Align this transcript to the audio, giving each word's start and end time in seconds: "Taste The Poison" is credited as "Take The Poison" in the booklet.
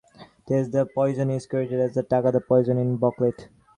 "Taste 0.47 0.71
The 0.71 0.87
Poison" 0.95 1.29
is 1.29 1.45
credited 1.45 1.79
as 1.79 1.93
"Take 1.93 2.07
The 2.09 2.41
Poison" 2.47 2.79
in 2.79 2.93
the 2.93 2.97
booklet. 2.97 3.49